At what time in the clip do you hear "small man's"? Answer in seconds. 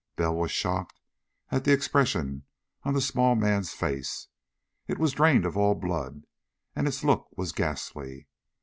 3.01-3.71